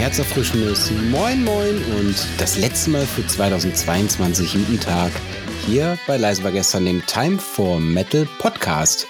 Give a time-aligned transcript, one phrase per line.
[0.00, 5.12] Herzerfrischendes Moin Moin und das letzte Mal für 2022 guten Tag
[5.66, 9.06] hier bei Leise war gestern dem Time for Metal Podcast.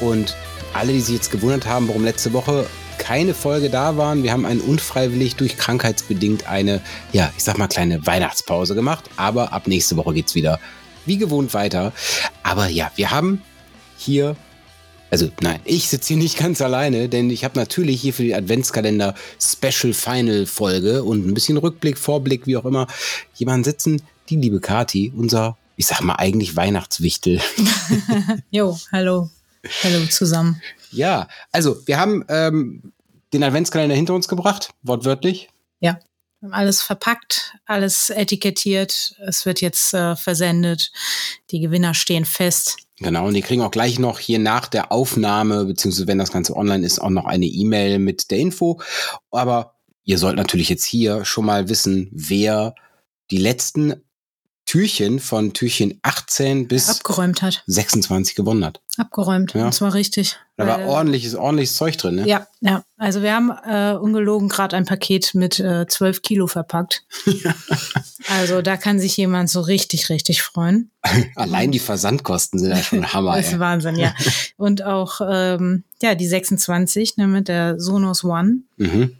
[0.00, 0.34] Und
[0.72, 2.66] alle, die sich jetzt gewundert haben, warum letzte Woche
[2.96, 6.80] keine Folge da waren, wir haben einen unfreiwillig durch krankheitsbedingt eine,
[7.12, 10.58] ja, ich sag mal kleine Weihnachtspause gemacht, aber ab nächste Woche geht's wieder
[11.04, 11.92] wie gewohnt weiter.
[12.42, 13.42] Aber ja, wir haben
[13.98, 14.34] hier
[15.12, 18.34] also nein, ich sitze hier nicht ganz alleine, denn ich habe natürlich hier für die
[18.34, 22.86] Adventskalender Special Final Folge und ein bisschen Rückblick, Vorblick, wie auch immer,
[23.34, 27.42] jemanden sitzen, die liebe Kati, unser, ich sag mal eigentlich Weihnachtswichtel.
[28.50, 29.28] jo, hallo.
[29.82, 30.62] Hallo zusammen.
[30.90, 32.94] Ja, also wir haben ähm,
[33.34, 35.50] den Adventskalender hinter uns gebracht, wortwörtlich.
[35.80, 36.00] Ja.
[36.40, 39.14] Wir haben alles verpackt, alles etikettiert.
[39.24, 40.90] Es wird jetzt äh, versendet.
[41.50, 42.78] Die Gewinner stehen fest.
[42.98, 46.54] Genau, und die kriegen auch gleich noch hier nach der Aufnahme, beziehungsweise wenn das Ganze
[46.54, 48.80] online ist, auch noch eine E-Mail mit der Info.
[49.30, 52.74] Aber ihr sollt natürlich jetzt hier schon mal wissen, wer
[53.30, 54.02] die letzten
[54.72, 57.62] Türchen von Türchen 18 bis abgeräumt hat.
[57.66, 58.80] 26 gewonnen hat.
[58.96, 59.66] Abgeräumt, ja.
[59.66, 60.38] und zwar richtig.
[60.56, 62.26] Da war ordentliches, ordentliches Zeug drin, ne?
[62.26, 62.82] Ja, ja.
[62.96, 67.04] Also wir haben äh, ungelogen gerade ein Paket mit äh, 12 Kilo verpackt.
[67.26, 67.54] Ja.
[68.28, 70.92] Also da kann sich jemand so richtig, richtig freuen.
[71.34, 73.34] Allein die Versandkosten sind ja schon Hammer.
[73.36, 74.14] das ist Wahnsinn, ja.
[74.56, 78.58] Und auch ähm, ja die 26 ne, mit der Sonos One.
[78.76, 79.16] Mhm.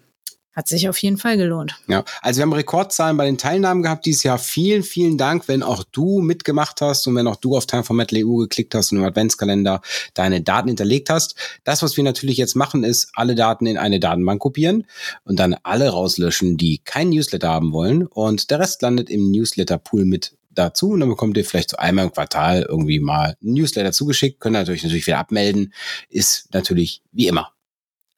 [0.55, 1.77] Hat sich auf jeden Fall gelohnt.
[1.89, 4.39] Ja, also wir haben Rekordzahlen bei den Teilnahmen gehabt dieses Jahr.
[4.39, 7.97] Vielen, vielen Dank, wenn auch du mitgemacht hast und wenn auch du auf Time for
[7.97, 9.81] Metal EU geklickt hast und im Adventskalender
[10.13, 11.37] deine Daten hinterlegt hast.
[11.65, 14.87] Das, was wir natürlich jetzt machen, ist alle Daten in eine Datenbank kopieren
[15.25, 18.07] und dann alle rauslöschen, die kein Newsletter haben wollen.
[18.07, 22.05] Und der Rest landet im Newsletter-Pool mit dazu und dann bekommt ihr vielleicht so einmal
[22.05, 25.73] im Quartal irgendwie mal ein Newsletter zugeschickt, könnt ihr natürlich natürlich wieder abmelden,
[26.11, 27.53] ist natürlich wie immer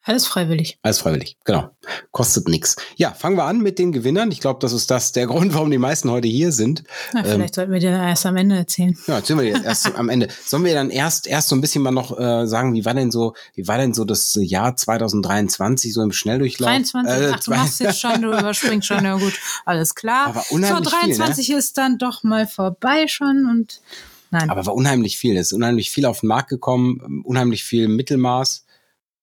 [0.07, 0.79] alles freiwillig.
[0.83, 1.71] Alles freiwillig, genau.
[2.11, 2.77] Kostet nichts.
[2.97, 4.31] Ja, fangen wir an mit den Gewinnern.
[4.31, 6.85] Ich glaube, das ist das der Grund, warum die meisten heute hier sind.
[7.15, 8.95] Na, vielleicht ähm, sollten wir dir erst am Ende erzählen.
[9.07, 10.29] Ja, erzählen wir dir erst am Ende.
[10.45, 13.11] Sollen wir dann erst erst so ein bisschen mal noch äh, sagen, wie war denn
[13.11, 16.69] so, wie war denn so das Jahr 2023 so im Schnelldurchlauf?
[16.69, 17.11] 23.
[17.11, 20.27] Äh, Ach, du machst jetzt schon, du überspringst schon, ja gut, alles klar.
[20.27, 21.59] Aber unheimlich so 23 viel, ne?
[21.59, 23.81] ist dann doch mal vorbei schon und
[24.31, 24.51] nein.
[24.51, 25.35] Aber war unheimlich viel.
[25.39, 28.67] Es ist unheimlich viel auf den Markt gekommen, unheimlich viel Mittelmaß.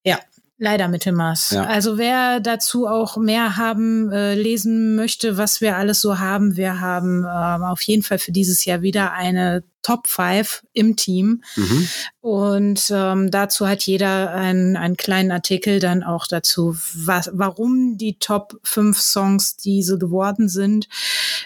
[0.04, 0.18] Ja,
[0.64, 1.50] Leider Mittelmaß.
[1.50, 1.64] Ja.
[1.64, 6.80] Also wer dazu auch mehr haben, äh, lesen möchte, was wir alles so haben, wir
[6.80, 11.42] haben ähm, auf jeden Fall für dieses Jahr wieder eine Top 5 im Team.
[11.56, 11.88] Mhm.
[12.20, 18.20] Und ähm, dazu hat jeder einen, einen kleinen Artikel dann auch dazu, was, warum die
[18.20, 20.88] Top 5 Songs diese geworden sind.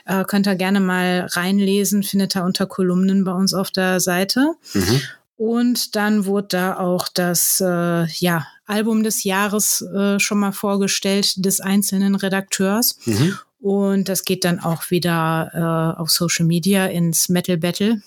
[0.06, 4.56] Äh, könnt ihr gerne mal reinlesen, findet ihr unter Kolumnen bei uns auf der Seite.
[4.74, 5.02] Mhm.
[5.38, 11.46] Und dann wurde da auch das äh, ja, Album des Jahres äh, schon mal vorgestellt
[11.46, 12.98] des einzelnen Redakteurs.
[13.06, 13.38] Mhm.
[13.60, 18.02] Und das geht dann auch wieder äh, auf Social Media ins Metal Battle.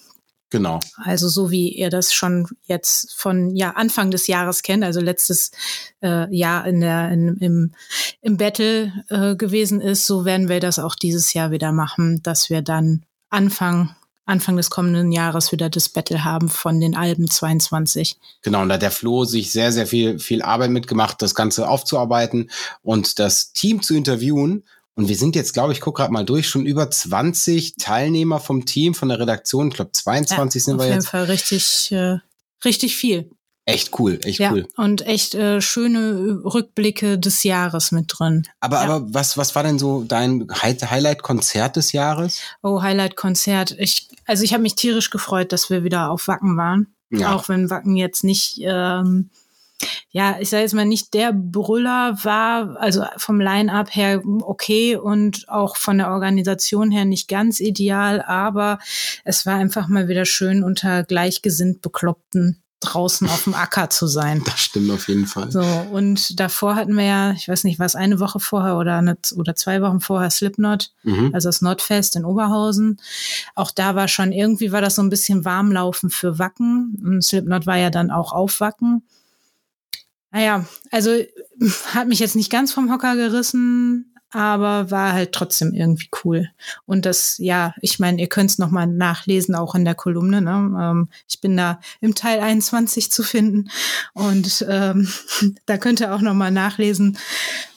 [0.51, 0.81] Genau.
[0.97, 5.51] Also so wie ihr das schon jetzt von ja Anfang des Jahres kennt, also letztes
[6.03, 7.73] äh, Jahr in der in, im
[8.23, 12.49] im Battle äh, gewesen ist, so werden wir das auch dieses Jahr wieder machen, dass
[12.49, 13.95] wir dann Anfang
[14.29, 18.17] Anfang des kommenden Jahres wieder das Battle haben von den Alben 22.
[18.43, 21.69] Genau, und da hat der Flo sich sehr, sehr viel, viel Arbeit mitgemacht, das Ganze
[21.69, 22.51] aufzuarbeiten
[22.83, 24.65] und das Team zu interviewen.
[24.95, 28.65] Und wir sind jetzt, glaube ich, guck gerade mal durch, schon über 20 Teilnehmer vom
[28.65, 29.69] Team, von der Redaktion.
[29.69, 30.91] Ich glaube, 22 ja, sind wir jetzt.
[30.91, 32.19] Auf jeden Fall richtig, äh,
[32.65, 33.31] richtig viel.
[33.69, 34.67] Echt cool, echt ja, cool.
[34.77, 38.45] Und echt äh, schöne Rückblicke des Jahres mit drin.
[38.61, 38.83] Aber, ja.
[38.85, 42.41] aber was, was war denn so dein Highlight-Konzert des Jahres?
[42.63, 43.77] Oh, Highlight-Konzert.
[43.79, 46.87] Ich, also ich habe mich tierisch gefreut, dass wir wieder auf Wacken waren.
[47.11, 47.35] Ja.
[47.35, 49.29] Auch wenn Wacken jetzt nicht, ähm,
[50.09, 55.47] ja, ich sage jetzt mal nicht der Brüller war, also vom Line-up her okay und
[55.51, 58.79] auch von der Organisation her nicht ganz ideal, aber
[59.25, 64.43] es war einfach mal wieder schön unter gleichgesinnt Bekloppten draußen auf dem Acker zu sein.
[64.45, 65.51] Das stimmt auf jeden Fall.
[65.51, 69.17] So, und davor hatten wir ja, ich weiß nicht, was eine Woche vorher oder eine,
[69.37, 71.31] oder zwei Wochen vorher Slipknot, mhm.
[71.35, 73.01] also das Nordfest in Oberhausen.
[73.55, 77.01] Auch da war schon, irgendwie war das so ein bisschen warmlaufen für Wacken.
[77.05, 79.03] Und Slipknot war ja dann auch auf Wacken.
[80.31, 81.11] Naja, also
[81.95, 86.51] hat mich jetzt nicht ganz vom Hocker gerissen, aber war halt trotzdem irgendwie cool.
[86.85, 90.43] Und das, ja, ich meine, ihr könnt es nochmal nachlesen, auch in der Kolumne.
[90.43, 90.51] Ne?
[90.79, 93.71] Ähm, ich bin da im Teil 21 zu finden
[94.13, 95.09] und ähm,
[95.67, 97.19] da könnt ihr auch nochmal nachlesen,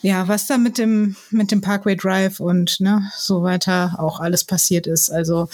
[0.02, 4.44] ja, was da mit dem, mit dem Parkway Drive und ne, so weiter auch alles
[4.44, 5.10] passiert ist.
[5.10, 5.48] Also,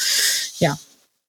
[0.60, 0.78] ja.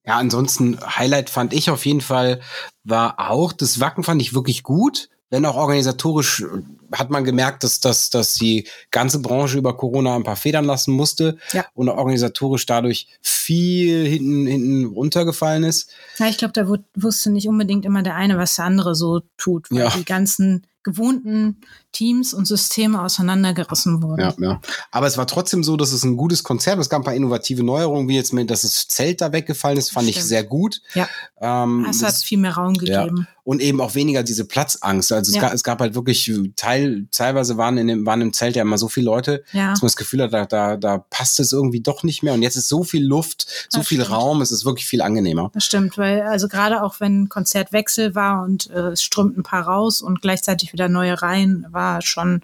[0.06, 2.40] Ja, ansonsten Highlight fand ich auf jeden Fall
[2.84, 6.44] war auch, das Wacken fand ich wirklich gut, wenn auch organisatorisch
[6.92, 10.92] hat man gemerkt, dass, dass, dass die ganze Branche über Corona ein paar Federn lassen
[10.92, 11.64] musste ja.
[11.74, 15.90] und organisatorisch dadurch viel hinten, hinten runtergefallen ist.
[16.18, 19.70] Ja, ich glaube, da wusste nicht unbedingt immer der eine, was der andere so tut,
[19.70, 19.90] weil ja.
[19.90, 21.60] die ganzen gewohnten
[21.92, 24.20] Teams und Systeme auseinandergerissen wurden.
[24.20, 24.60] Ja, ja.
[24.90, 26.78] Aber es war trotzdem so, dass es ein gutes Konzert.
[26.78, 29.90] Es gab ein paar innovative Neuerungen, wie jetzt mit, dass das Zelt da weggefallen ist,
[29.90, 30.18] fand Stimmt.
[30.18, 30.80] ich sehr gut.
[30.94, 31.08] Ja.
[31.40, 33.26] Ähm, es hat viel mehr Raum gegeben.
[33.28, 33.34] Ja.
[33.44, 35.12] Und eben auch weniger diese Platzangst.
[35.12, 35.42] Also es, ja.
[35.42, 36.77] gab, es gab halt wirklich Teil,
[37.10, 39.70] teilweise waren in dem, waren im Zelt ja immer so viele Leute, ja.
[39.70, 42.34] dass man das Gefühl hat, da, da, da passt es irgendwie doch nicht mehr.
[42.34, 44.16] Und jetzt ist so viel Luft, so das viel stimmt.
[44.16, 45.50] Raum, es ist wirklich viel angenehmer.
[45.54, 49.62] Das stimmt, weil also gerade auch wenn Konzertwechsel war und äh, es strömt ein paar
[49.62, 52.42] raus und gleichzeitig wieder neue rein, war schon,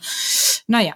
[0.66, 0.94] naja,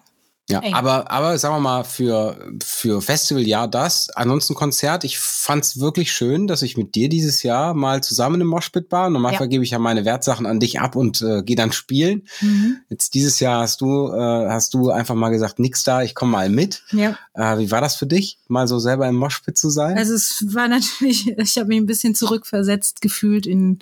[0.51, 4.09] ja, aber, aber sagen wir mal, für, für Festival ja das.
[4.11, 8.47] Ansonsten Konzert, ich fand's wirklich schön, dass ich mit dir dieses Jahr mal zusammen im
[8.47, 9.11] Moshpit war.
[9.11, 9.51] Normalerweise ja.
[9.51, 12.23] gebe ich ja meine Wertsachen an dich ab und äh, gehe dann spielen.
[12.41, 12.79] Mhm.
[12.89, 16.33] Jetzt dieses Jahr hast du, äh, hast du einfach mal gesagt, nix da, ich komme
[16.33, 16.83] mal mit.
[16.93, 17.19] Ja.
[17.35, 19.99] Äh, wie war das für dich, mal so selber im Moshpit zu sein?
[19.99, 23.81] Also es war natürlich, ich habe mich ein bisschen zurückversetzt gefühlt in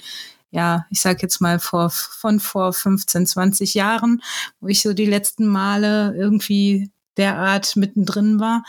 [0.51, 4.23] ja, ich sag jetzt mal vor, von vor 15, 20 Jahren,
[4.61, 8.65] wo ich so die letzten Male irgendwie derart mittendrin war.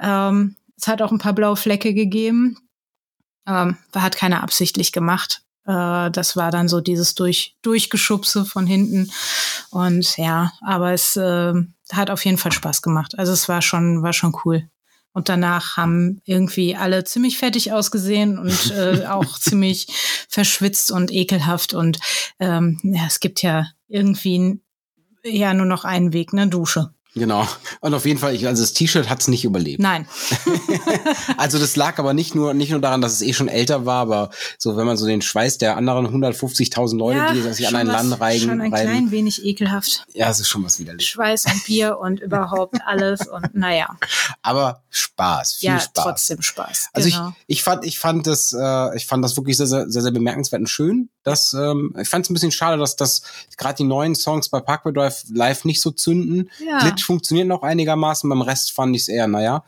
[0.00, 2.58] Ähm, es hat auch ein paar blaue Flecke gegeben.
[3.46, 5.42] Ähm, hat keiner absichtlich gemacht.
[5.66, 9.10] Äh, das war dann so dieses durch, Durchgeschubse von hinten.
[9.70, 11.54] Und ja, aber es äh,
[11.92, 13.18] hat auf jeden Fall Spaß gemacht.
[13.18, 14.68] Also es war schon, war schon cool.
[15.16, 19.86] Und danach haben irgendwie alle ziemlich fertig ausgesehen und äh, auch ziemlich
[20.28, 21.72] verschwitzt und ekelhaft.
[21.72, 22.00] Und
[22.38, 24.60] ähm, ja, es gibt ja irgendwie
[25.24, 26.92] ja nur noch einen Weg, ne Dusche.
[27.16, 27.48] Genau.
[27.80, 29.80] Und auf jeden Fall, ich, also das T-Shirt hat es nicht überlebt.
[29.80, 30.06] Nein.
[31.38, 34.02] also das lag aber nicht nur, nicht nur daran, dass es eh schon älter war,
[34.02, 37.76] aber so, wenn man so den Schweiß der anderen 150.000 Leute, ja, die sich an
[37.76, 38.42] ein Land reigen.
[38.42, 38.90] Schon ein reiben.
[38.90, 40.04] klein wenig ekelhaft.
[40.12, 41.08] Ja, es ist schon was widerlich.
[41.08, 43.96] Schweiß und Bier und überhaupt alles und naja.
[44.42, 46.04] Aber Spaß, viel ja, Spaß.
[46.04, 46.90] trotzdem Spaß.
[46.92, 47.32] Also genau.
[47.46, 50.12] ich, ich fand, ich fand das, äh, ich fand das wirklich sehr, sehr, sehr, sehr
[50.12, 51.08] bemerkenswert und schön.
[51.26, 53.22] Dass, ähm, ich fand es ein bisschen schade, dass das
[53.56, 56.50] gerade die neuen Songs bei Parkway Drive live nicht so zünden.
[56.64, 56.78] Ja.
[56.78, 59.64] Glitch funktioniert noch einigermaßen, beim Rest fand ich es eher, naja.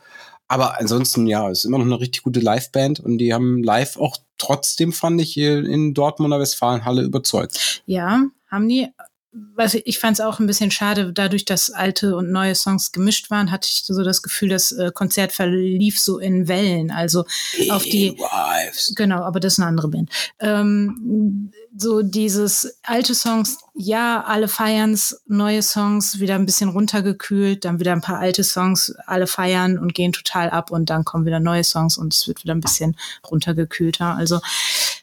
[0.47, 4.17] Aber ansonsten, ja, ist immer noch eine richtig gute Liveband und die haben live auch
[4.37, 7.83] trotzdem, fand ich, in Dortmunder Westfalenhalle überzeugt.
[7.85, 8.87] Ja, haben die
[9.31, 13.29] was ich fand es auch ein bisschen schade, dadurch, dass alte und neue Songs gemischt
[13.29, 16.89] waren, hatte ich so das Gefühl, das äh, Konzert verlief so in Wellen.
[16.89, 17.25] Also
[17.69, 18.93] auf die Wives.
[18.95, 20.09] genau, aber das ist eine andere Band.
[20.39, 27.79] Ähm, so dieses alte Songs, ja, alle feiern's, neue Songs wieder ein bisschen runtergekühlt, dann
[27.79, 31.39] wieder ein paar alte Songs, alle feiern und gehen total ab und dann kommen wieder
[31.39, 32.97] neue Songs und es wird wieder ein bisschen
[33.29, 34.15] runtergekühlter.
[34.15, 34.39] Also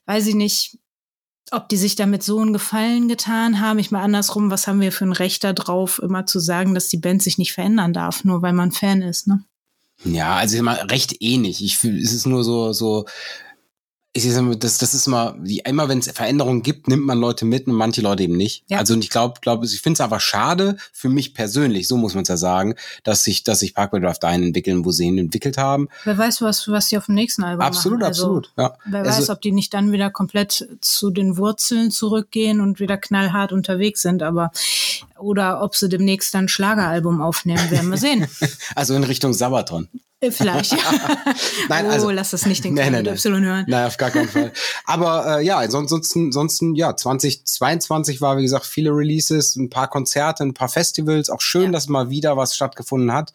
[0.06, 0.78] weiß ich nicht
[1.52, 3.78] ob die sich damit so einen Gefallen getan haben.
[3.78, 6.96] Ich mal andersrum, was haben wir für ein Recht darauf, immer zu sagen, dass die
[6.96, 9.44] Band sich nicht verändern darf, nur weil man Fan ist, ne?
[10.04, 11.64] Ja, also immer recht ähnlich.
[11.64, 13.06] Ich fühle, es ist nur so, so,
[14.16, 17.44] ich sage das, das ist immer, wie immer wenn es Veränderungen gibt, nimmt man Leute
[17.44, 18.64] mit und manche Leute eben nicht.
[18.68, 18.78] Ja.
[18.78, 22.14] Also und ich glaube, glaube, ich finde es einfach schade für mich persönlich, so muss
[22.14, 22.74] man es ja sagen,
[23.04, 25.88] dass sich, dass sich Parkway Drive dahin entwickeln, wo sie ihn entwickelt haben.
[26.04, 28.10] Wer weiß, was, was sie auf dem nächsten Album absolut, machen.
[28.10, 28.72] Absolut, absolut.
[28.72, 28.90] Ja.
[28.90, 32.96] Wer also, weiß, ob die nicht dann wieder komplett zu den Wurzeln zurückgehen und wieder
[32.96, 34.50] knallhart unterwegs sind, aber
[35.18, 38.26] oder ob sie demnächst dann ein Schlageralbum aufnehmen, werden wir sehen.
[38.74, 39.88] also in Richtung Sabaton.
[40.20, 40.78] Äh, vielleicht, ja.
[41.68, 43.64] nein, oh, also, lass das nicht den nein, nein, Y hören.
[43.68, 44.52] Nein, auf gar keinen Fall.
[44.84, 50.42] Aber äh, ja, ansonsten, ansonsten, ja, 2022 war, wie gesagt, viele Releases, ein paar Konzerte,
[50.42, 51.28] ein paar Festivals.
[51.28, 51.70] Auch schön, ja.
[51.72, 53.32] dass mal wieder was stattgefunden hat.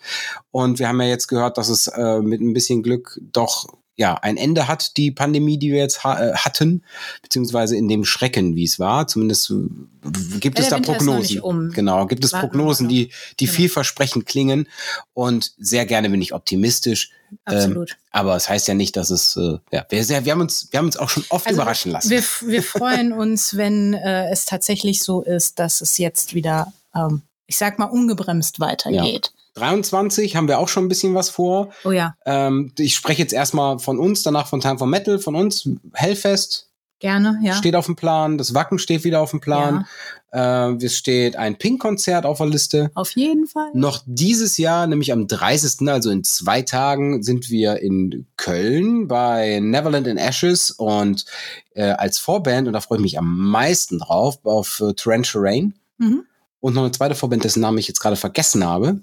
[0.50, 4.16] Und wir haben ja jetzt gehört, dass es äh, mit ein bisschen Glück doch ja,
[4.16, 6.84] ein Ende hat, die Pandemie, die wir jetzt ha äh, hatten,
[7.22, 9.08] beziehungsweise in dem Schrecken, wie es war.
[9.08, 11.42] Zumindest äh, gibt ja, es da Winter Prognosen.
[11.42, 11.72] Um.
[11.72, 13.56] Genau, gibt es Warten Prognosen, die, die genau.
[13.56, 14.68] vielversprechend klingen.
[15.14, 17.12] Und sehr gerne bin ich optimistisch.
[17.46, 17.92] Absolut.
[17.92, 20.42] Ähm, aber es das heißt ja nicht, dass es, äh, ja, wir, sehr, wir, haben
[20.42, 22.10] uns, wir haben uns auch schon oft also überraschen lassen.
[22.10, 27.22] Wir, wir freuen uns, wenn äh, es tatsächlich so ist, dass es jetzt wieder, ähm,
[27.46, 29.32] ich sag mal, ungebremst weitergeht.
[29.34, 29.41] Ja.
[29.56, 31.70] 23 haben wir auch schon ein bisschen was vor.
[31.84, 32.16] Oh ja.
[32.26, 35.70] Ähm, ich spreche jetzt erstmal von uns, danach von Time for Metal, von uns.
[35.94, 36.68] Hellfest.
[37.00, 37.56] Gerne, ja.
[37.56, 38.38] Steht auf dem Plan.
[38.38, 39.88] Das Wacken steht wieder auf dem Plan.
[40.32, 40.70] Ja.
[40.70, 42.92] Äh, es steht ein Pink-Konzert auf der Liste.
[42.94, 43.72] Auf jeden Fall.
[43.74, 49.60] Noch dieses Jahr, nämlich am 30., also in zwei Tagen, sind wir in Köln bei
[49.60, 51.26] Neverland in Ashes und
[51.74, 55.74] äh, als Vorband, und da freue ich mich am meisten drauf, auf äh, Torrential Rain.
[55.98, 56.24] Mhm.
[56.60, 59.02] Und noch eine zweite Vorband, dessen Namen ich jetzt gerade vergessen habe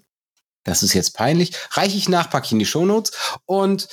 [0.64, 3.12] das ist jetzt peinlich, reiche ich nach, packe ich in die Shownotes
[3.46, 3.88] und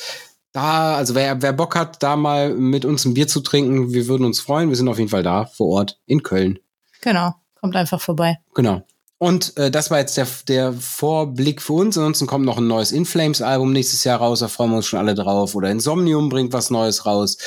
[0.56, 4.08] da, also wer, wer Bock hat, da mal mit uns ein Bier zu trinken, wir
[4.08, 4.70] würden uns freuen.
[4.70, 6.60] Wir sind auf jeden Fall da vor Ort in Köln.
[7.02, 8.40] Genau, kommt einfach vorbei.
[8.54, 8.82] Genau.
[9.18, 11.98] Und äh, das war jetzt der, der Vorblick für uns.
[11.98, 14.40] Ansonsten kommt noch ein neues In Flames Album nächstes Jahr raus.
[14.40, 15.56] Da freuen wir uns schon alle drauf.
[15.56, 17.38] Oder Insomnium bringt was Neues raus.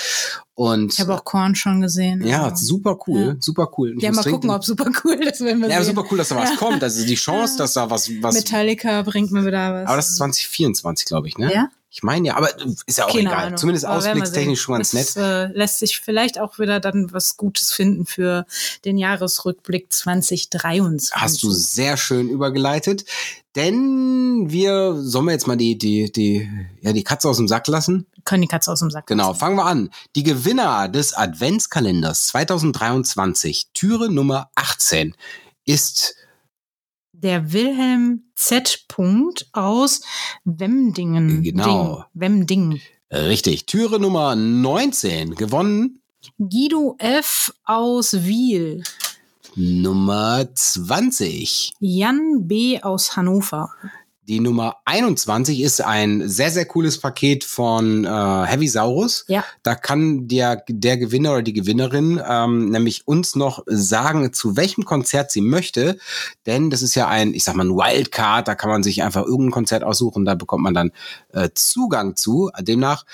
[0.55, 2.27] Und ich habe auch Korn schon gesehen.
[2.27, 2.65] Ja, also.
[2.65, 3.37] super cool, ja.
[3.39, 3.95] super cool.
[3.97, 5.95] Ich ja, mal gucken, ob super cool ist, wenn wir Ja, sehen.
[5.95, 6.83] super cool, dass da was kommt.
[6.83, 8.35] Also die Chance, dass da was, was.
[8.35, 9.87] Metallica bringt mir wieder was.
[9.87, 11.53] Aber das ist 2024, glaube ich, ne?
[11.53, 11.69] Ja.
[11.99, 12.51] Ich meine ja, aber
[12.87, 13.47] ist ja auch Keine egal.
[13.47, 13.57] Ahnung.
[13.57, 15.17] Zumindest ausblickstechnisch schon ganz nett.
[15.17, 18.47] Äh, lässt sich vielleicht auch wieder dann was Gutes finden für
[18.85, 21.13] den Jahresrückblick 2023.
[21.21, 23.05] Hast du sehr schön übergeleitet.
[23.57, 26.49] Denn wir, sollen wir jetzt mal die, die, die,
[26.83, 28.07] ja, die Katze aus dem Sack lassen?
[28.15, 29.33] Wir können die Katze aus dem Sack genau, lassen.
[29.33, 29.91] Genau, fangen wir an.
[30.15, 35.17] Die Gewinner des Adventskalenders 2023, Türe Nummer 18,
[35.65, 36.15] ist
[37.23, 38.85] der Wilhelm Z.
[38.89, 40.03] Punkt aus
[40.45, 41.43] Wemdingen.
[41.43, 41.97] Genau.
[41.97, 42.05] Ding.
[42.15, 42.81] Wemdingen.
[43.11, 43.67] Richtig.
[43.67, 46.01] Türe Nummer 19 gewonnen.
[46.39, 47.53] Guido F.
[47.65, 48.83] aus Wiel.
[49.55, 51.73] Nummer 20.
[51.81, 52.81] Jan B.
[52.81, 53.71] aus Hannover.
[54.29, 59.25] Die Nummer 21 ist ein sehr, sehr cooles Paket von äh, Heavy Saurus.
[59.27, 59.43] Ja.
[59.63, 64.85] Da kann der, der Gewinner oder die Gewinnerin ähm, nämlich uns noch sagen, zu welchem
[64.85, 65.97] Konzert sie möchte.
[66.45, 68.47] Denn das ist ja ein, ich sag mal, ein Wildcard.
[68.47, 70.27] Da kann man sich einfach irgendein Konzert aussuchen.
[70.27, 70.93] Da bekommt man dann
[71.33, 72.51] äh, Zugang zu.
[72.61, 73.07] Demnach.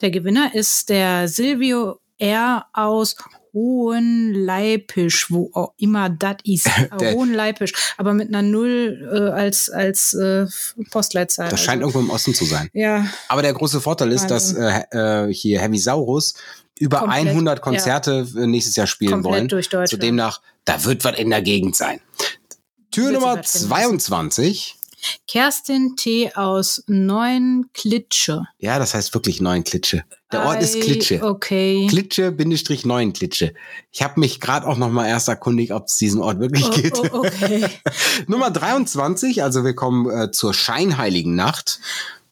[0.00, 2.64] Der Gewinner ist der Silvio R.
[2.72, 3.16] aus
[3.54, 6.68] Hohenleipisch, wo auch immer das ist.
[7.00, 10.46] Hohenleipisch, aber mit einer Null äh, als, als äh,
[10.90, 11.48] Postleitzahl.
[11.48, 11.96] Das scheint also.
[11.96, 12.68] irgendwo im Osten zu sein.
[12.72, 13.06] Ja.
[13.28, 16.34] Aber der große Vorteil ist, dass äh, äh, hier Heavy Saurus
[16.78, 18.46] über Komplett, 100 Konzerte ja.
[18.46, 19.48] nächstes Jahr spielen Komplett wollen.
[19.48, 20.02] Durch Deutschland.
[20.02, 22.00] Demnach, da wird was in der Gegend sein.
[22.90, 24.76] Tür Nummer 22.
[25.26, 26.32] Kerstin T.
[26.34, 28.46] aus Neuen Klitsche.
[28.58, 30.04] Ja, das heißt wirklich Neuen Klitsche.
[30.32, 31.22] Der Ort ist Klitsche.
[31.22, 31.86] Okay.
[31.88, 33.54] Klitsche Bindestrich Neuen Klitsche.
[33.92, 36.70] Ich habe mich gerade auch noch mal erst erkundigt, ob es diesen Ort wirklich oh,
[36.70, 36.98] gibt.
[36.98, 37.66] Oh, okay.
[38.26, 41.80] Nummer 23, also wir kommen äh, zur scheinheiligen Nacht.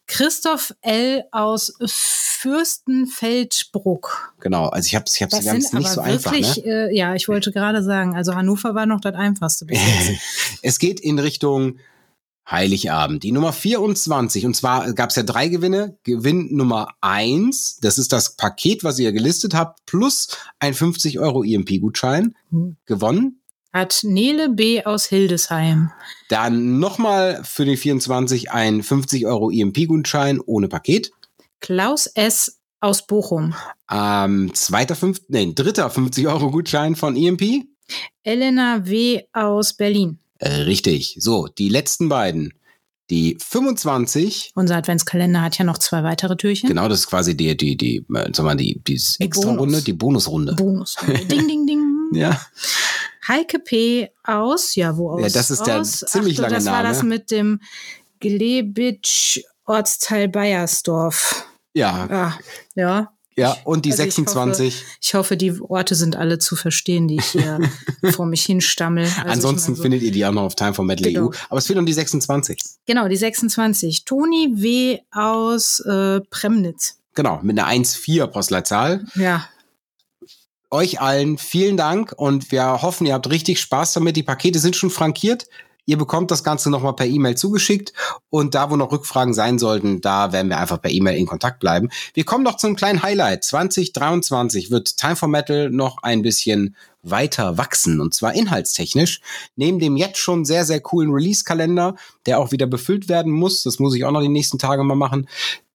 [0.06, 1.24] Christoph L.
[1.30, 4.34] aus Fürstenfeldbruck.
[4.40, 6.32] Genau, also ich habe es ich hab's, das nicht so wirklich, einfach.
[6.32, 6.90] Ne?
[6.90, 10.20] Äh, ja, ich wollte gerade sagen, also Hannover war noch das einfachste bis jetzt.
[10.62, 11.78] es geht in Richtung
[12.52, 13.22] Heiligabend.
[13.22, 14.46] Die Nummer 24.
[14.46, 15.98] Und zwar gab es ja drei Gewinne.
[16.04, 20.28] Gewinn Nummer eins, das ist das Paket, was ihr gelistet habt, plus
[20.60, 22.34] ein 50 Euro EMP-Gutschein.
[22.50, 22.76] Mhm.
[22.86, 23.42] Gewonnen.
[23.72, 24.84] Hat Nele B.
[24.84, 25.90] aus Hildesheim.
[26.28, 31.10] Dann nochmal für die 24 ein 50 Euro EMP-Gutschein ohne Paket.
[31.60, 32.60] Klaus S.
[32.80, 33.54] aus Bochum.
[33.90, 37.64] Ähm, zweiter, fünf, nee, dritter 50 Euro Gutschein von EMP.
[38.22, 39.22] Elena W.
[39.32, 40.18] aus Berlin.
[40.42, 41.16] Äh, richtig.
[41.20, 42.52] So, die letzten beiden.
[43.10, 44.52] Die 25.
[44.56, 46.68] Unser Adventskalender hat ja noch zwei weitere Türchen.
[46.68, 49.92] Genau, das ist quasi die, die, die, äh, sag mal, die, die, die Extra-Runde, die
[49.92, 50.54] Bonusrunde.
[50.54, 51.24] Bonusrunde.
[51.26, 51.82] ding, ding, ding.
[52.14, 52.40] Ja.
[53.28, 54.10] Heike P.
[54.24, 55.22] aus, ja, wo aus?
[55.22, 56.00] Ja, das ist der aus?
[56.00, 56.76] ziemlich Ach, lange das Name.
[56.76, 57.60] Das war das mit dem
[58.18, 61.46] Glebitsch Ortsteil Bayersdorf.
[61.74, 62.08] Ja.
[62.10, 62.38] Ah,
[62.74, 63.12] ja.
[63.36, 64.66] Ja, und die also 26.
[64.66, 67.60] Ich hoffe, ich hoffe, die Orte sind alle zu verstehen, die ich hier
[68.12, 69.04] vor mich hinstammel.
[69.04, 69.82] Also Ansonsten so.
[69.82, 71.28] findet ihr die auch noch auf Time for Metal genau.
[71.28, 71.30] EU.
[71.48, 72.62] Aber es fehlt um die 26.
[72.86, 74.04] Genau, die 26.
[74.04, 74.98] Toni W.
[75.10, 76.98] aus äh, Premnitz.
[77.14, 79.04] Genau, mit einer 1,4 Postleitzahl.
[79.14, 79.46] Ja.
[80.70, 84.16] Euch allen vielen Dank und wir hoffen, ihr habt richtig Spaß damit.
[84.16, 85.46] Die Pakete sind schon frankiert.
[85.84, 87.92] Ihr bekommt das Ganze nochmal per E-Mail zugeschickt
[88.30, 91.58] und da, wo noch Rückfragen sein sollten, da werden wir einfach per E-Mail in Kontakt
[91.58, 91.88] bleiben.
[92.14, 93.44] Wir kommen noch zum kleinen Highlight.
[93.44, 99.20] 2023 wird Time for Metal noch ein bisschen weiter wachsen und zwar inhaltstechnisch.
[99.56, 101.96] Neben dem jetzt schon sehr, sehr coolen Release-Kalender,
[102.26, 104.94] der auch wieder befüllt werden muss, das muss ich auch noch die nächsten Tage mal
[104.94, 105.28] machen,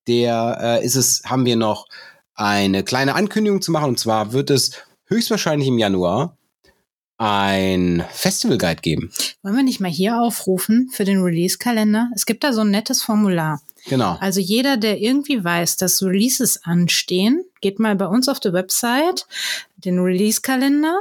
[0.07, 1.87] der äh, ist es, haben wir noch
[2.33, 4.71] eine kleine Ankündigung zu machen und zwar wird es
[5.05, 6.37] höchstwahrscheinlich im Januar
[7.17, 9.11] ein Festival Guide geben.
[9.41, 12.09] Wollen wir nicht mal hier aufrufen für den Release-Kalender?
[12.15, 13.61] Es gibt da so ein nettes Formular.
[13.87, 14.17] Genau.
[14.19, 19.25] Also jeder, der irgendwie weiß, dass Releases anstehen, geht mal bei uns auf der Website,
[19.77, 20.99] den Release-Kalender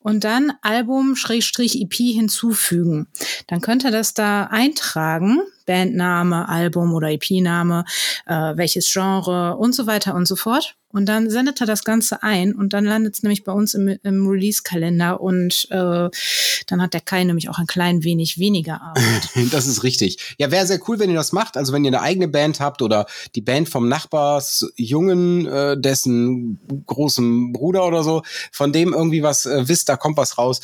[0.00, 3.06] und dann Album-EP hinzufügen.
[3.46, 7.84] Dann könnt ihr das da eintragen, Bandname, Album oder EP-Name,
[8.26, 10.76] äh, welches Genre und so weiter und so fort.
[10.94, 13.98] Und dann sendet er das Ganze ein und dann landet es nämlich bei uns im,
[14.04, 16.08] im Release-Kalender und äh,
[16.68, 19.28] dann hat der Kai nämlich auch ein klein wenig weniger Arbeit.
[19.50, 20.36] das ist richtig.
[20.38, 21.56] Ja, wäre sehr cool, wenn ihr das macht.
[21.56, 27.52] Also wenn ihr eine eigene Band habt oder die Band vom Nachbarsjungen, äh, dessen großen
[27.52, 28.22] Bruder oder so,
[28.52, 30.60] von dem irgendwie was äh, wisst, da kommt was raus.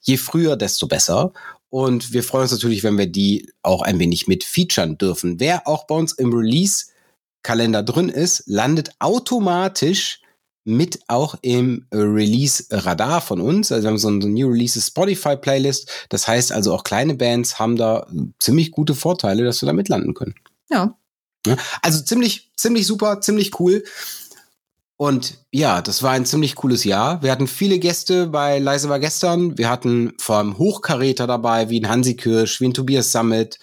[0.00, 1.32] Je früher, desto besser.
[1.70, 5.40] Und wir freuen uns natürlich, wenn wir die auch ein wenig mit featuren dürfen.
[5.40, 6.91] Wer auch bei uns im Release
[7.42, 10.20] Kalender drin ist, landet automatisch
[10.64, 13.72] mit auch im Release-Radar von uns.
[13.72, 15.90] Also wir haben so eine New Releases Spotify-Playlist.
[16.08, 18.06] Das heißt also auch kleine Bands haben da
[18.38, 20.34] ziemlich gute Vorteile, dass wir da mitlanden können.
[20.70, 20.96] Ja.
[21.82, 23.82] Also ziemlich, ziemlich super, ziemlich cool.
[24.96, 27.22] Und ja, das war ein ziemlich cooles Jahr.
[27.24, 29.58] Wir hatten viele Gäste bei Leise war gestern.
[29.58, 33.58] Wir hatten vor allem Hochkaräter dabei, wie ein Hansi Kirsch, wie ein Tobias Summit.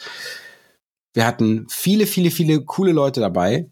[1.20, 3.70] Wir hatten viele, viele, viele coole Leute dabei.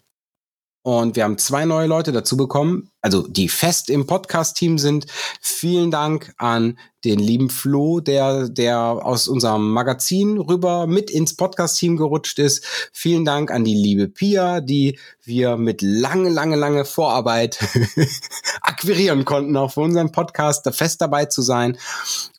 [0.83, 5.05] Und wir haben zwei neue Leute dazu bekommen, also die fest im Podcast-Team sind.
[5.39, 11.95] Vielen Dank an den lieben Flo, der, der aus unserem Magazin rüber mit ins Podcast-Team
[11.95, 12.65] gerutscht ist.
[12.91, 17.59] Vielen Dank an die liebe Pia, die wir mit lange, lange, lange Vorarbeit
[18.61, 21.77] akquirieren konnten, auch für unseren Podcast fest dabei zu sein.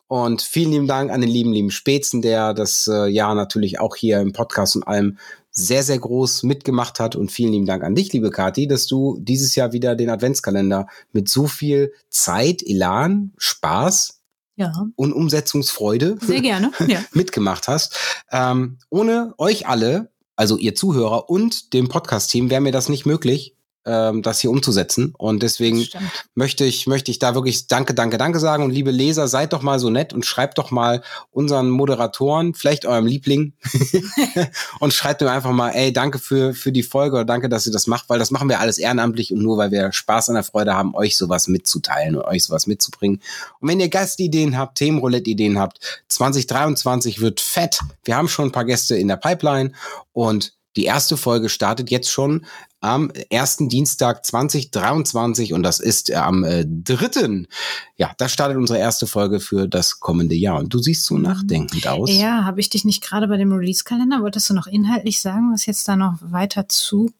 [0.09, 3.95] Und vielen lieben Dank an den lieben, lieben Spätzen, der das äh, Jahr natürlich auch
[3.95, 5.19] hier im Podcast und allem
[5.51, 7.15] sehr, sehr groß mitgemacht hat.
[7.15, 10.87] Und vielen lieben Dank an dich, liebe Kathi, dass du dieses Jahr wieder den Adventskalender
[11.13, 14.23] mit so viel Zeit, Elan, Spaß
[14.57, 14.73] ja.
[14.97, 17.05] und Umsetzungsfreude sehr gerne ja.
[17.13, 17.99] mitgemacht hast.
[18.33, 23.58] Ähm, ohne euch alle, also ihr Zuhörer und dem Podcast-Team, wäre mir das nicht möglich
[23.89, 25.15] ähm, das hier umzusetzen.
[25.17, 25.87] Und deswegen
[26.35, 28.63] möchte ich, möchte ich da wirklich Danke, Danke, Danke sagen.
[28.63, 32.85] Und liebe Leser, seid doch mal so nett und schreibt doch mal unseren Moderatoren, vielleicht
[32.87, 33.55] eurem Liebling,
[34.81, 37.73] und schreibt mir einfach mal, ey, danke für, für die Folge oder danke, dass ihr
[37.73, 40.45] das macht, weil das machen wir alles ehrenamtlich und nur weil wir Spaß an der
[40.45, 43.23] Freude haben, euch sowas mitzuteilen und euch sowas mitzubringen.
[43.61, 47.81] Und wenn ihr Gastideen habt, Themenroulette-Ideen habt, 2023 wird fett.
[48.05, 49.73] Wir haben schon ein paar Gäste in der Pipeline
[50.13, 52.47] und die erste Folge startet jetzt schon
[52.81, 57.49] am ersten Dienstag 2023 und das ist am äh, dritten.
[57.97, 60.61] Ja, da startet unsere erste Folge für das kommende Jahr.
[60.61, 62.13] Und du siehst so nachdenkend aus.
[62.13, 64.23] Ja, habe ich dich nicht gerade bei dem Release-Kalender?
[64.23, 67.11] Wolltest du noch inhaltlich sagen, was jetzt da noch weiter zu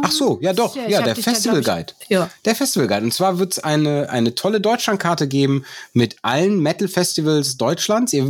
[0.00, 1.92] Ach so, ja doch, ja, ja der Festival Guide.
[2.08, 2.30] Ja.
[2.44, 3.04] Der Festival Guide.
[3.04, 8.12] Und zwar wird es eine, eine tolle Deutschlandkarte geben mit allen Metal Festivals Deutschlands.
[8.12, 8.24] Ihr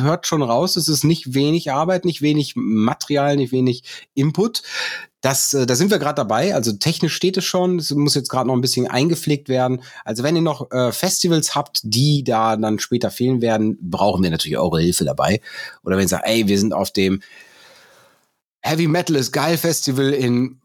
[0.00, 3.84] hört schon raus, es ist nicht wenig Arbeit, nicht wenig Material, nicht wenig
[4.14, 4.62] Input.
[5.20, 6.54] Das, äh, da sind wir gerade dabei.
[6.54, 7.78] Also technisch steht es schon.
[7.78, 9.82] Es muss jetzt gerade noch ein bisschen eingepflegt werden.
[10.04, 14.30] Also wenn ihr noch äh, Festivals habt, die da dann später fehlen werden, brauchen wir
[14.30, 15.40] natürlich eure Hilfe dabei.
[15.84, 17.20] Oder wenn ihr sagt, ey, wir sind auf dem
[18.60, 20.60] Heavy Metal ist geil Festival in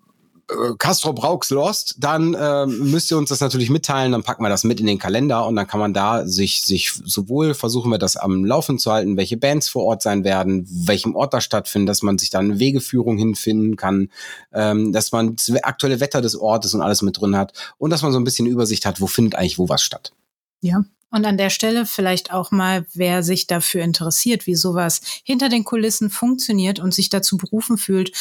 [0.50, 4.50] äh, Castro Brauchs Lost, dann äh, müsst ihr uns das natürlich mitteilen, dann packen wir
[4.50, 7.98] das mit in den Kalender und dann kann man da sich, sich sowohl versuchen wir
[7.98, 11.90] das am Laufen zu halten, welche Bands vor Ort sein werden, welchem Ort das stattfindet,
[11.90, 14.10] dass man sich dann eine Wegeführung hinfinden kann,
[14.54, 18.02] ähm, dass man das aktuelle Wetter des Ortes und alles mit drin hat und dass
[18.02, 20.14] man so ein bisschen Übersicht hat, wo findet eigentlich wo was statt.
[20.62, 25.48] Ja, und an der Stelle vielleicht auch mal, wer sich dafür interessiert, wie sowas hinter
[25.48, 28.12] den Kulissen funktioniert und sich dazu berufen fühlt,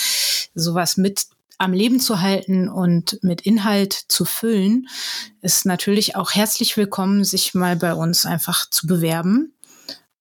[0.54, 1.24] sowas mit
[1.62, 4.88] am Leben zu halten und mit Inhalt zu füllen,
[5.42, 9.54] ist natürlich auch herzlich willkommen, sich mal bei uns einfach zu bewerben.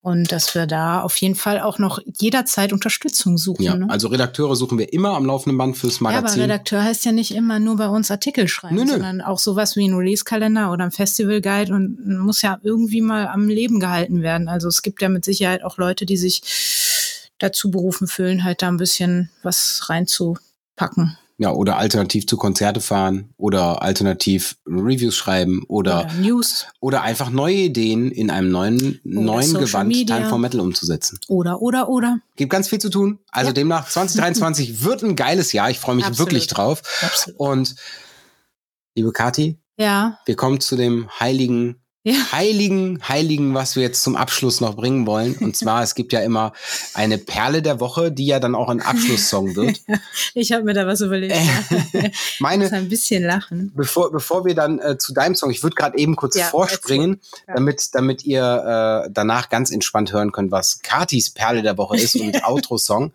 [0.04, 3.62] Und dass wir da auf jeden Fall auch noch jederzeit Unterstützung suchen.
[3.62, 3.88] Ja, ne?
[3.88, 6.26] also Redakteure suchen wir immer am laufenden Band fürs Magazin.
[6.26, 8.92] Ja, aber Redakteur heißt ja nicht immer nur bei uns Artikel schreiben, nö, nö.
[8.94, 13.48] sondern auch sowas wie ein Release-Kalender oder ein Festival-Guide und muss ja irgendwie mal am
[13.48, 14.48] Leben gehalten werden.
[14.48, 16.42] Also es gibt ja mit Sicherheit auch Leute, die sich
[17.38, 23.34] dazu berufen fühlen, halt da ein bisschen was reinzupacken ja, oder alternativ zu Konzerte fahren
[23.36, 29.22] oder alternativ Reviews schreiben oder, oder News oder einfach neue Ideen in einem neuen oder
[29.22, 30.18] neuen Social Gewand Media.
[30.18, 31.20] Time for Metal umzusetzen.
[31.30, 32.20] Oder oder oder.
[32.36, 33.18] Gibt ganz viel zu tun.
[33.32, 33.54] Also ja.
[33.54, 35.72] demnach 2023 wird ein geiles Jahr.
[35.72, 36.30] Ich freue mich Absolut.
[36.30, 36.84] wirklich drauf.
[37.02, 37.40] Absolut.
[37.40, 37.76] Und
[38.94, 40.20] liebe Kathi, ja.
[40.28, 42.32] wir kommen zu dem heiligen ja.
[42.32, 45.36] heiligen, heiligen, was wir jetzt zum Abschluss noch bringen wollen.
[45.36, 46.52] Und zwar, es gibt ja immer
[46.96, 49.82] eine Perle der Woche, die ja dann auch ein Abschlusssong wird.
[50.34, 51.36] ich habe mir da was überlegt.
[52.40, 53.72] Meine, ich muss ein bisschen lachen.
[53.76, 57.22] Bevor, bevor wir dann äh, zu deinem Song, ich würde gerade eben kurz ja, vorspringen,
[57.48, 57.54] ja.
[57.56, 62.16] damit, damit ihr äh, danach ganz entspannt hören könnt, was Katis Perle der Woche ist
[62.16, 63.14] und Outro-Song.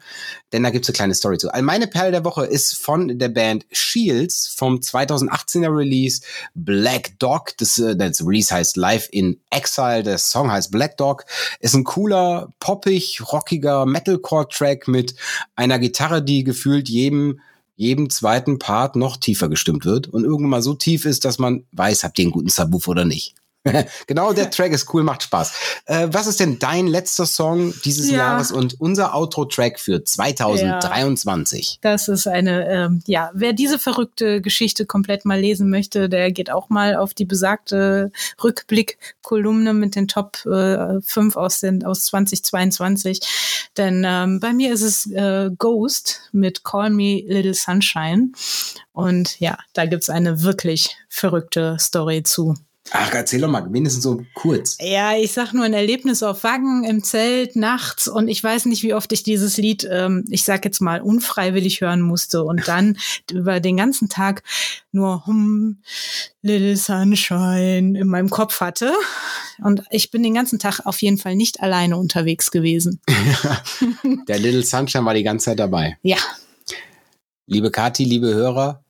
[0.53, 1.53] Denn da gibt's eine kleine Story zu.
[1.53, 6.23] Also meine Perle der Woche ist von der Band Shields vom 2018er Release
[6.55, 7.57] Black Dog.
[7.59, 10.03] Das, äh, das Release heißt Live in Exile.
[10.03, 11.25] Der Song heißt Black Dog.
[11.61, 15.15] Ist ein cooler, poppig, rockiger Metalcore-Track mit
[15.55, 17.41] einer Gitarre, die gefühlt jedem
[17.79, 21.67] jedem zweiten Part noch tiefer gestimmt wird und irgendwann mal so tief ist, dass man
[21.73, 23.35] weiß, habt ihr einen guten Subwoofer oder nicht.
[24.07, 25.53] genau, der Track ist cool, macht Spaß.
[25.87, 28.19] Äh, was ist denn dein letzter Song dieses ja.
[28.19, 31.81] Jahres und unser Outro-Track für 2023?
[31.83, 36.33] Ja, das ist eine, ähm, ja, wer diese verrückte Geschichte komplett mal lesen möchte, der
[36.33, 42.05] geht auch mal auf die besagte Rückblick-Kolumne mit den Top äh, 5 aus, den, aus
[42.07, 43.21] 2022.
[43.77, 48.31] Denn ähm, bei mir ist es äh, Ghost mit Call Me Little Sunshine.
[48.93, 52.55] Und ja, da gibt's eine wirklich verrückte Story zu.
[52.93, 54.79] Ach, erzähl doch mal, wenigstens so kurz.
[54.81, 58.83] Ja, ich sag nur ein Erlebnis auf Wagen im Zelt nachts und ich weiß nicht,
[58.83, 62.97] wie oft ich dieses Lied, ähm, ich sag jetzt mal, unfreiwillig hören musste und dann
[63.31, 64.43] über den ganzen Tag
[64.93, 65.79] nur Hum,
[66.43, 68.93] Little Sunshine in meinem Kopf hatte.
[69.63, 73.01] Und ich bin den ganzen Tag auf jeden Fall nicht alleine unterwegs gewesen.
[74.29, 75.99] Der Little Sunshine war die ganze Zeit dabei.
[76.03, 76.19] Ja.
[77.47, 78.85] Liebe Kathi, liebe Hörer,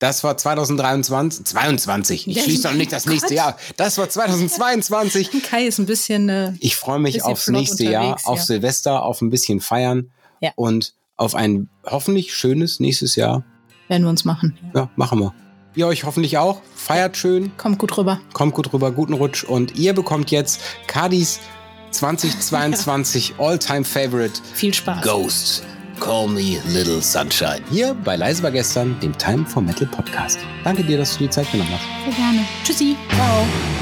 [0.00, 2.26] das war 2023, 22.
[2.26, 3.56] Ich schließe noch nicht das nächste Jahr.
[3.76, 5.30] Das war 2022.
[5.50, 6.28] Kai ist ein bisschen.
[6.30, 8.44] Äh, ich freue mich aufs nächste Jahr, auf ja.
[8.44, 10.10] Silvester, auf ein bisschen feiern
[10.40, 10.52] ja.
[10.56, 13.44] und auf ein hoffentlich schönes nächstes Jahr.
[13.88, 14.58] Werden wir uns machen.
[14.74, 15.34] Ja, machen wir.
[15.74, 16.62] Ihr euch hoffentlich auch.
[16.74, 17.54] Feiert schön.
[17.58, 18.20] Kommt gut rüber.
[18.32, 18.92] Kommt gut rüber.
[18.92, 19.44] Guten Rutsch.
[19.44, 21.40] Und ihr bekommt jetzt Kadis
[21.90, 24.40] 2022 All-Time Favorite.
[24.54, 25.04] Viel Spaß.
[25.04, 25.62] Ghost.
[26.00, 27.60] Call Me Little Sunshine.
[27.70, 30.38] Hier bei Leise war gestern, dem Time for Metal Podcast.
[30.64, 31.84] Danke dir, dass du die Zeit genommen hast.
[32.04, 32.46] Sehr gerne.
[32.64, 32.96] Tschüssi.
[33.14, 33.79] Ciao.